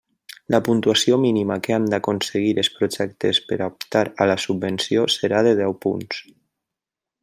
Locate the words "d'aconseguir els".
1.91-2.71